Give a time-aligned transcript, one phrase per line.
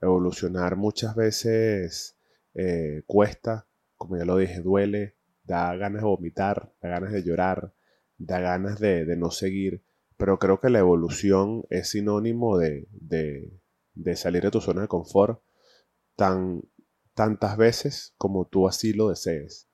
[0.00, 2.16] Evolucionar muchas veces
[2.54, 7.74] eh, cuesta, como ya lo dije, duele, da ganas de vomitar, da ganas de llorar,
[8.16, 9.82] da ganas de, no seguir,
[10.16, 15.42] pero creo que la evolución es sinónimo de, de, salir de tu zona de confort
[16.16, 16.62] tan,
[17.14, 19.68] tantas veces como tú así lo desees.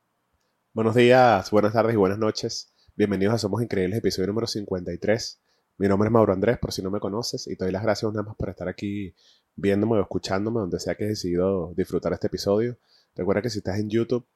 [0.73, 2.73] Buenos días, buenas tardes y buenas noches.
[2.95, 5.41] Bienvenidos a Somos Increíbles, episodio número 53.
[5.79, 8.11] Mi nombre es Mauro Andrés, por si no me conoces, y te doy las gracias
[8.11, 9.15] una más por estar aquí
[9.57, 12.79] viéndome o escuchándome, donde sea que has decidido disfrutar este episodio.
[13.15, 14.27] Recuerda que si estás en YouTube,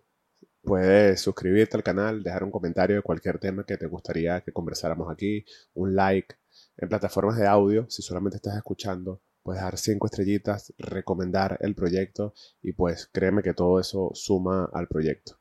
[0.62, 5.10] puedes suscribirte al canal, dejar un comentario de cualquier tema que te gustaría que conversáramos
[5.10, 6.36] aquí, un like.
[6.76, 12.34] En plataformas de audio, si solamente estás escuchando, puedes dar cinco estrellitas, recomendar el proyecto
[12.60, 15.38] y pues créeme que todo eso suma al proyecto.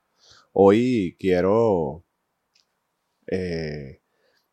[0.53, 2.05] Hoy quiero
[3.27, 4.01] eh,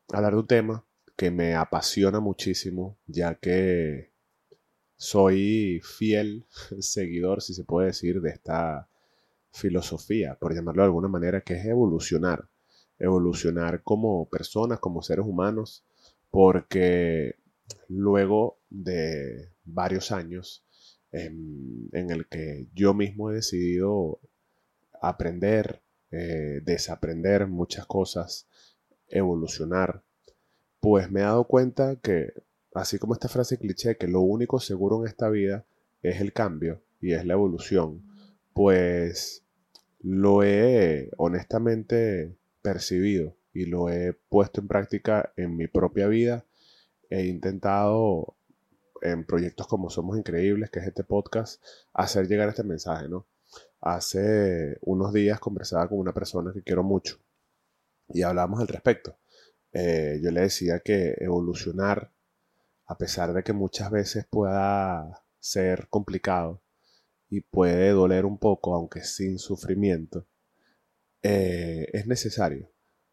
[0.09, 0.86] hablar de un tema
[1.17, 4.13] que me apasiona muchísimo, ya que
[4.97, 6.47] soy fiel
[6.81, 8.89] seguidor, si se puede decir, de esta
[9.53, 12.49] filosofía, por llamarlo de alguna manera, que es evolucionar.
[12.99, 15.85] Evolucionar como personas, como seres humanos,
[16.31, 17.37] porque
[17.89, 20.65] luego de varios años
[21.13, 24.21] en, el que yo mismo he decidido
[25.01, 28.49] aprender, eh, desaprender muchas cosas,
[29.09, 30.06] evolucionar,
[30.87, 32.33] pues me he dado cuenta que
[32.73, 35.65] así como esta frase cliché que lo único seguro en esta vida
[36.01, 38.05] es el cambio y es la evolución,
[38.53, 39.43] pues
[39.99, 46.45] lo he honestamente percibido y lo he puesto en práctica en mi propia vida.
[47.11, 48.37] He intentado
[49.03, 51.61] en proyectos como Somos Increíbles, que es este podcast,
[51.95, 53.27] hacer llegar este mensaje, ¿no?
[53.81, 57.19] Hace unos días conversaba con una persona que quiero mucho
[58.09, 59.17] y hablábamos al respecto.
[59.79, 62.11] Eh, yo le decía que evolucionar
[62.87, 66.63] a pesar de que muchas veces pueda ser complicado
[67.29, 70.27] y puede doler un poco, aunque sin sufrimiento,
[71.23, 72.71] eh, es necesario.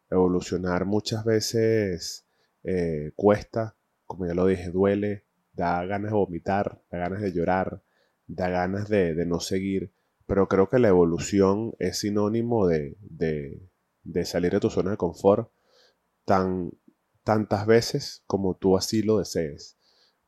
[0.08, 2.26] Evolucionar muchas veces
[2.62, 3.76] eh, cuesta,
[4.06, 7.82] como ya lo dije, duele, da ganas de vomitar, da ganas de llorar,
[8.26, 9.92] da ganas de, no seguir,
[10.26, 15.50] pero creo que la evolución es sinónimo de, de salir de tu zona de confort
[16.24, 16.70] tan
[17.24, 19.76] tantas veces como tú así lo desees.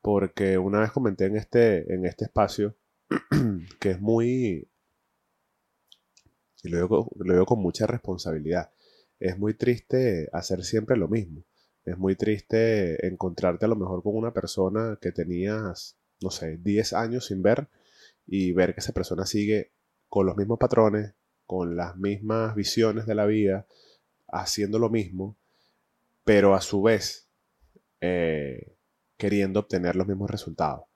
[0.01, 2.77] Porque una vez comenté en este, en este espacio
[3.81, 4.69] que es muy,
[6.63, 8.73] y lo digo, lo digo con mucha responsabilidad,
[9.21, 11.45] es muy triste hacer siempre lo mismo.
[11.85, 16.93] Es muy triste encontrarte a lo mejor con una persona que tenías, no sé, 10
[16.95, 17.69] años sin ver
[18.27, 19.73] y ver que esa persona sigue
[20.09, 21.15] con los mismos patrones,
[21.47, 23.69] con las mismas visiones de la vida,
[24.27, 25.37] haciendo lo mismo
[26.27, 27.31] pero a su vez
[28.01, 28.77] eh,
[29.17, 30.87] queriendo obtener los mismos resultados.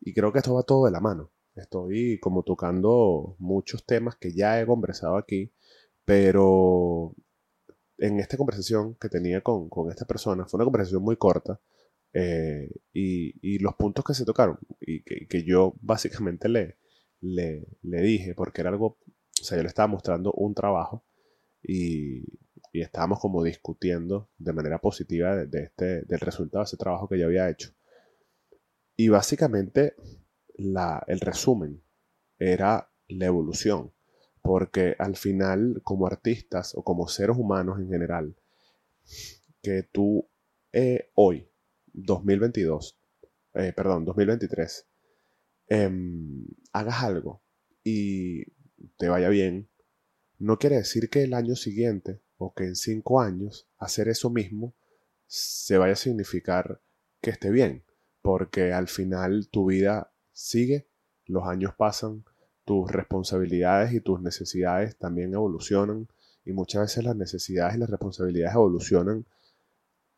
[0.00, 1.32] Y creo que esto va todo de la mano.
[1.56, 5.52] Estoy como tocando muchos temas que ya he conversado aquí,
[6.04, 7.16] pero
[7.98, 11.60] en esta conversación que tenía con, esta persona, fue una conversación muy corta,
[12.12, 16.78] eh, y, los puntos que se tocaron, y que, yo básicamente le,
[17.20, 18.98] le, le, dije, porque era algo,
[19.40, 21.04] o sea, yo le estaba mostrando un trabajo,
[21.62, 22.22] y,
[22.76, 27.18] y estábamos como discutiendo de manera positiva de, este, del resultado de ese trabajo que
[27.18, 27.72] yo había hecho.
[28.96, 29.94] Y básicamente
[30.56, 31.82] la, el resumen
[32.38, 33.94] era la evolución,
[34.42, 38.36] porque al final como artistas o como seres humanos en general,
[39.62, 40.28] que tú
[40.70, 41.48] eh, hoy,
[41.94, 42.98] 2022,
[43.54, 44.86] eh, perdón, 2023,
[45.68, 47.42] em, hagas algo
[47.82, 48.44] y
[48.98, 49.70] te vaya bien,
[50.38, 54.74] no quiere decir que el año siguiente o que en cinco años hacer eso mismo
[55.26, 56.80] se vaya a significar
[57.20, 57.84] que esté bien,
[58.22, 60.88] porque al final tu vida sigue,
[61.24, 62.24] los años pasan,
[62.64, 66.08] tus responsabilidades y tus necesidades también evolucionan
[66.44, 69.26] y muchas veces las necesidades y las responsabilidades evolucionan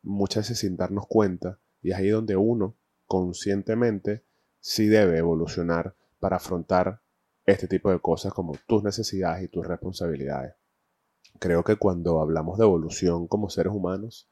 [0.01, 2.75] muchas veces sin darnos cuenta y es ahí donde uno
[3.05, 4.23] conscientemente
[4.59, 7.01] sí debe evolucionar para afrontar
[7.45, 10.53] este tipo de cosas como tus necesidades y tus responsabilidades.
[11.37, 14.27] Creo que cuando hablamos de evolución como seres humanos,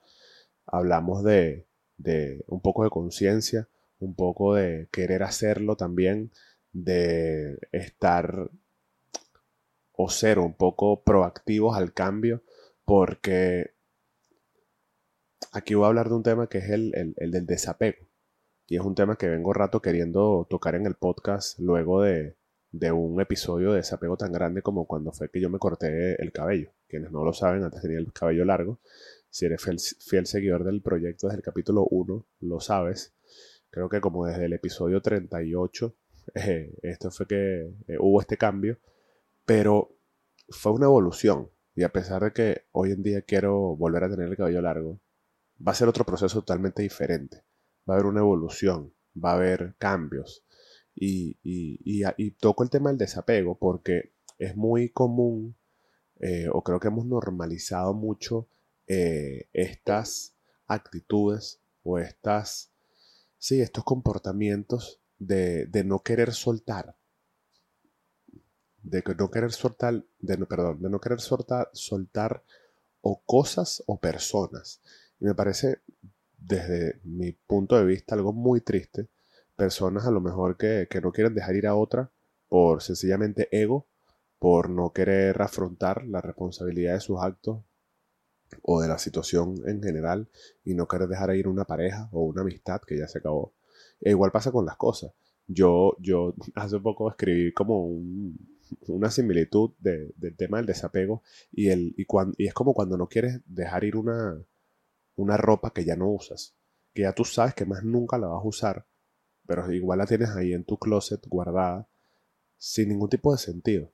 [0.65, 1.65] hablamos de,
[2.47, 6.31] un poco de conciencia, un poco de querer hacerlo también,
[6.73, 8.51] de estar
[9.93, 12.43] o ser un poco proactivos al cambio,
[12.85, 13.71] porque
[15.51, 18.05] aquí voy a hablar de un tema que es el, el, del desapego.
[18.67, 22.35] Y es un tema que vengo rato queriendo tocar en el podcast luego de,
[22.71, 26.31] de un episodio de desapego tan grande como cuando fue que yo me corté el
[26.31, 26.71] cabello.
[26.87, 28.79] Quienes no lo saben, antes tenía el cabello largo.
[29.29, 33.13] Si eres fiel, seguidor del proyecto desde el capítulo 1, lo sabes.
[33.69, 35.95] Creo que como desde el episodio 38
[36.35, 38.79] eh, esto fue que eh, hubo este cambio,
[39.45, 39.97] pero
[40.49, 41.49] fue una evolución.
[41.75, 44.99] Y a pesar de que hoy en día quiero volver a tener el cabello largo,
[45.65, 47.43] va a ser otro proceso totalmente diferente.
[47.87, 50.43] Va a haber una evolución, va a haber cambios.
[50.95, 55.55] Y, y, toco el tema del desapego porque es muy común,
[56.19, 58.47] eh, o creo que hemos normalizado mucho
[58.87, 60.33] estas
[60.65, 62.71] actitudes o estas,
[63.37, 66.95] sí, estos comportamientos de, no querer soltar,
[68.83, 72.43] de no querer soltar, de no, perdón, de no querer soltar, soltar
[73.01, 74.81] o cosas o personas.
[75.19, 75.81] Y me parece,
[76.37, 79.07] desde mi punto de vista, algo muy triste.
[79.55, 82.11] Personas a lo mejor que, que no quieren dejar ir a otra
[82.47, 83.87] por sencillamente ego,
[84.39, 87.63] por no querer afrontar la responsabilidad de sus actos
[88.61, 90.29] o de la situación en general
[90.63, 93.53] y no querer dejar ir una pareja o una amistad que ya se acabó.
[93.99, 95.11] E igual pasa con las cosas.
[95.47, 97.87] Yo, yo hace poco escribí como
[98.87, 102.05] una similitud del tema del desapego y, el, y,
[102.37, 104.37] y es como cuando no quieres dejar ir una,
[105.15, 106.55] una ropa que ya no usas,
[106.93, 108.85] que ya tú sabes que más nunca la vas a usar,
[109.45, 111.87] pero igual la tienes ahí en tu closet guardada
[112.57, 113.91] sin ningún tipo de sentido.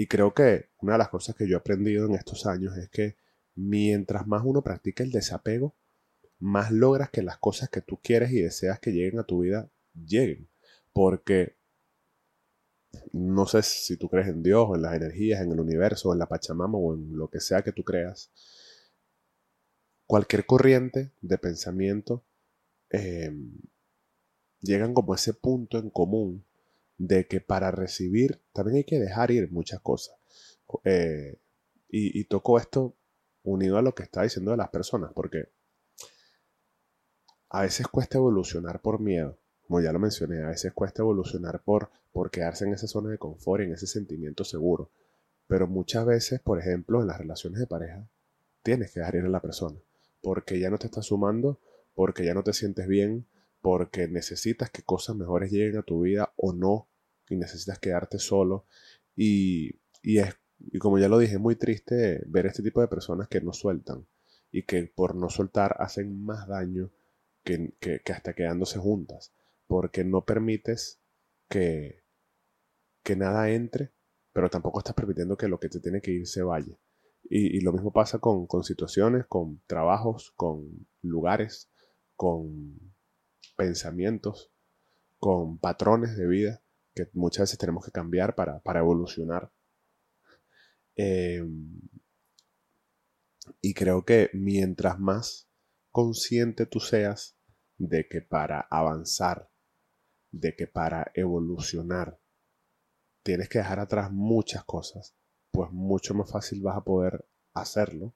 [0.00, 2.88] Y creo que una de las cosas que yo he aprendido en estos años es
[2.88, 3.18] que
[3.54, 5.76] mientras más uno practica el desapego,
[6.38, 9.70] más logras que las cosas que tú quieres y deseas que lleguen a tu vida
[9.92, 10.48] lleguen.
[10.94, 11.58] Porque
[13.12, 16.30] no sé si tú crees en Dios en las energías, en el universo, en la
[16.30, 18.30] Pachamama o en lo que sea que tú creas.
[20.06, 22.24] Cualquier corriente de pensamiento
[22.88, 23.52] em,
[24.62, 26.46] llegan como ese punto en común
[27.00, 30.16] de que para recibir también hay que dejar ir muchas cosas.
[30.84, 31.38] Eh,
[31.88, 32.94] y, y toco esto
[33.42, 35.48] unido a lo que está diciendo de las personas, porque
[37.48, 41.90] a veces cuesta evolucionar por miedo, como ya lo mencioné, a veces cuesta evolucionar por,
[42.12, 44.90] por quedarse en esa zona de confort, en ese sentimiento seguro,
[45.46, 48.06] pero muchas veces, por ejemplo, en las relaciones de pareja,
[48.62, 49.78] tienes que dejar ir a la persona,
[50.20, 51.58] porque ya no te está sumando,
[51.94, 53.26] porque ya no te sientes bien,
[53.62, 56.89] porque necesitas que cosas mejores lleguen a tu vida o no,
[57.30, 58.66] y necesitas quedarte solo,
[59.16, 62.88] y, y es y como ya lo dije, es muy triste ver este tipo de
[62.88, 64.06] personas que no sueltan
[64.52, 66.90] y que por no soltar hacen más daño
[67.42, 69.32] que, hasta quedándose juntas,
[69.66, 71.00] porque no permites
[71.48, 72.04] que,
[73.02, 73.92] que nada entre,
[74.32, 76.78] pero tampoco estás permitiendo que lo que te tiene que ir se vaya.
[77.32, 81.70] Y, lo mismo pasa con, con situaciones, con trabajos, con lugares,
[82.16, 82.76] con
[83.56, 84.50] pensamientos,
[85.18, 86.62] con patrones de vida
[87.12, 89.52] muchas veces tenemos que cambiar para, para evolucionar.
[90.96, 91.80] Em,
[93.60, 95.48] y creo que mientras más
[95.90, 97.36] consciente tú seas
[97.78, 99.50] de que para avanzar,
[100.30, 102.20] de que para evolucionar,
[103.22, 105.16] tienes que dejar atrás muchas cosas,
[105.50, 108.14] pues mucho más fácil vas a poder hacerlo,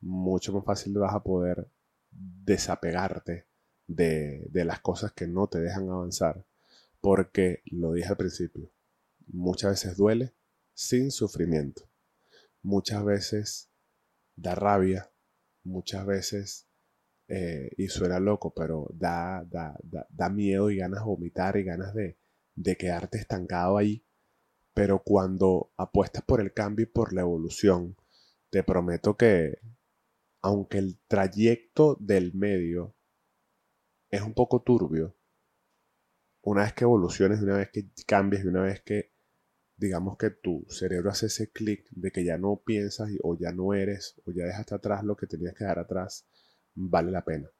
[0.00, 1.70] mucho más fácil vas a poder
[2.10, 3.46] desapegarte
[3.86, 6.44] de, de las cosas que no te dejan avanzar,
[7.02, 8.72] porque lo dije al principio,
[9.26, 10.34] muchas veces duele
[10.72, 11.92] sin sufrimiento
[12.62, 13.70] muchas veces
[14.36, 15.12] da rabia,
[15.64, 16.68] muchas veces,
[17.28, 21.94] eh, y suena loco, pero da, da, da, miedo y ganas de vomitar y ganas
[21.94, 22.18] de,
[22.54, 24.04] de quedarte estancado ahí.
[24.74, 27.96] Pero cuando apuestas por el cambio y por la evolución,
[28.50, 29.58] te prometo que,
[30.40, 32.94] aunque el trayecto del medio
[34.10, 35.16] es un poco turbio,
[36.42, 39.12] una vez que evoluciones, una vez que cambies una vez que
[39.76, 43.74] digamos que tu cerebro hace ese clic de que ya no piensas o ya no
[43.74, 46.26] eres o ya dejaste atrás lo que tenías que dejar atrás,
[46.74, 47.50] vale la pena.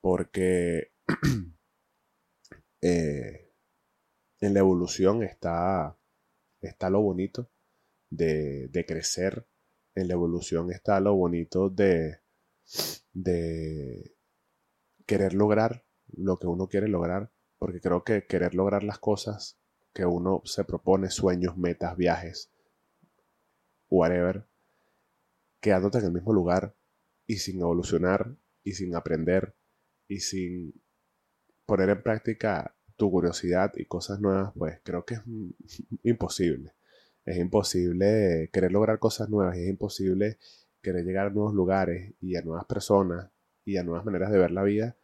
[0.00, 0.92] Porque
[2.80, 3.52] eh,
[4.40, 5.98] en la evolución está,
[6.60, 7.50] está lo bonito
[8.10, 9.46] de, de, crecer,
[9.94, 12.20] en la evolución está lo bonito de,
[13.12, 14.14] de
[15.06, 19.58] querer lograr lo que uno quiere lograr, porque creo que querer lograr las cosas
[19.92, 22.50] que uno se propone, sueños, metas, viajes,
[23.88, 24.46] whatever,
[25.60, 26.74] quedándote en el mismo lugar
[27.26, 29.54] y sin evolucionar y sin aprender
[30.06, 30.74] y sin
[31.64, 35.22] poner en práctica tu curiosidad y cosas nuevas, pues creo que es
[36.02, 36.74] imposible.
[37.24, 40.38] Es imposible querer lograr cosas nuevas, es imposible
[40.80, 43.30] querer llegar a nuevos lugares y a nuevas personas
[43.64, 44.96] y a nuevas maneras de ver la vida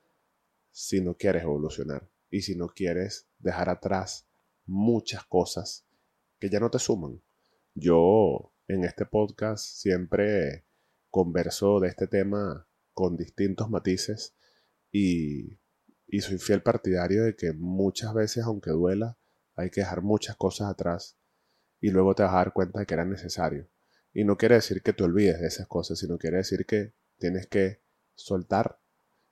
[0.70, 4.26] si no quieres evolucionar y si no quieres dejar atrás
[4.64, 5.84] muchas cosas
[6.40, 7.22] que ya no te suman.
[7.74, 10.64] Yo en este podcast siempre
[11.10, 14.34] converso de este tema con distintos matices
[14.90, 15.58] y,
[16.20, 19.18] soy fiel partidario de que muchas veces, aunque duela,
[19.54, 21.18] hay que dejar muchas cosas atrás
[21.80, 23.68] y luego te vas a dar cuenta de que era necesario.
[24.14, 27.46] Y no quiere decir que te olvides de esas cosas, sino quiere decir que tienes
[27.46, 27.82] que
[28.14, 28.80] soltar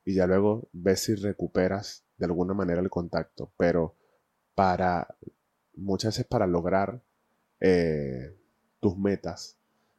[0.05, 3.51] y ya luego ves si recuperas de alguna manera el contacto.
[3.57, 3.97] Pero
[4.55, 5.17] para
[5.75, 7.03] muchas veces para lograr
[7.61, 8.37] eh,
[8.79, 9.57] tus metas,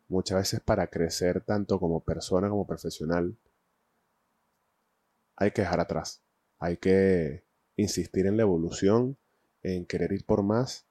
[0.07, 3.35] muchas veces para crecer tanto como persona como profesional,
[5.35, 6.21] hay que dejar atrás.
[6.59, 7.43] Hay que
[7.75, 9.17] insistir en la evolución,
[9.63, 10.85] en querer ir por más.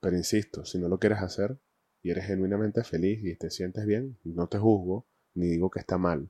[0.00, 1.58] Pero insisto, si no lo quieres hacer
[2.02, 5.96] y eres genuinamente feliz y te sientes bien, no te juzgo, ni digo que está
[5.96, 6.28] mal,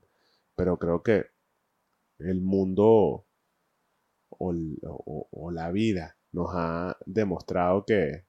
[0.55, 1.25] pero creo que
[2.19, 3.25] el mundo
[4.29, 8.25] o, la vida nos ha demostrado que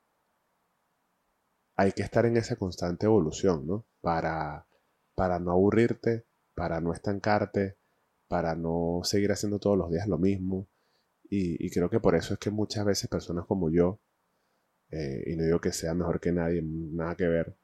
[1.76, 3.84] hay que estar en esa constante evolución, ¿no?
[4.00, 4.66] Para,
[5.14, 6.24] para no aburrirte,
[6.54, 7.76] para no estancarte,
[8.28, 10.68] para no seguir haciendo todos los días lo mismo.
[11.28, 13.98] Y, creo que por eso es que muchas veces personas como yo,
[14.90, 17.56] eh, y no digo que sea mejor que nadie, nada que ver,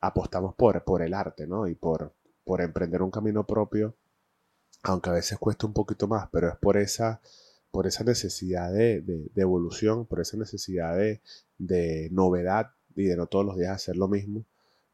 [0.00, 1.68] apostamos por, por el arte, ¿no?
[1.68, 3.96] Y por, por emprender un camino propio,
[4.82, 7.20] aunque a veces cuesta un poquito más, pero es por esa,
[7.76, 9.04] por esa necesidad de,
[9.36, 11.20] evolución, por esa necesidad de,
[11.58, 14.46] de, novedad y de no todos los días hacer lo mismo,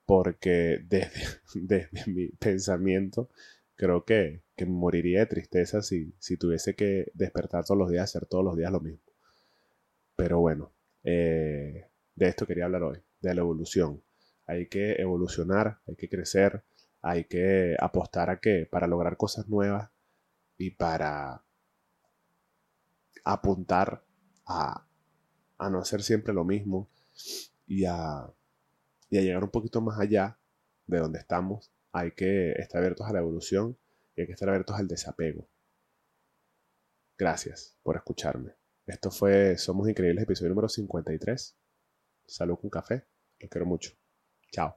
[0.05, 1.13] porque desde,
[1.55, 3.29] desde mi pensamiento
[3.77, 8.27] creo que, que moriría de tristeza si, si tuviese que despertar todos los días, hacer
[8.27, 8.99] todos los días lo mismo.
[10.17, 10.73] Pero bueno,
[11.05, 11.87] eh,
[12.17, 14.03] de esto quería hablar hoy, de la evolución.
[14.45, 16.65] Hay que evolucionar, hay que crecer,
[17.01, 19.89] hay que apostar a que para lograr cosas nuevas
[20.59, 21.45] y para
[23.25, 24.05] apuntar
[24.47, 24.87] a,
[25.59, 26.89] a no hacer siempre lo mismo
[27.67, 28.27] y a,
[29.11, 30.39] y a llegar un poquito más allá
[30.87, 33.77] de donde estamos, hay que estar abiertos a la evolución
[34.17, 35.49] y hay que estar abiertos al desapego.
[37.19, 38.55] Gracias por escucharme.
[38.87, 41.57] Esto fue Somos Increíbles, episodio número 53.
[42.27, 43.05] Salud con café.
[43.39, 43.93] Los quiero mucho.
[44.51, 44.77] Chao.